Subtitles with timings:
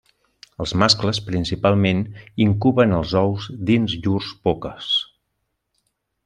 [0.63, 2.01] Els mascles, principalment,
[2.47, 4.91] incuben els ous dins llurs boques.